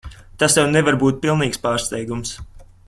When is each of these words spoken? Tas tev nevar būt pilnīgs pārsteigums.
Tas 0.43 0.55
tev 0.57 0.71
nevar 0.75 0.97
būt 1.03 1.21
pilnīgs 1.27 1.63
pārsteigums. 1.67 2.37